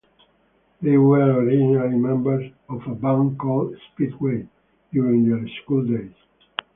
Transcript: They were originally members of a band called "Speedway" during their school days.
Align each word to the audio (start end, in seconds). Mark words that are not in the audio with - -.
They 0.81 0.97
were 0.97 1.19
originally 1.43 1.95
members 1.95 2.51
of 2.69 2.81
a 2.87 2.95
band 2.95 3.37
called 3.37 3.75
"Speedway" 3.91 4.47
during 4.91 5.29
their 5.29 5.47
school 5.63 5.85
days. 5.85 6.11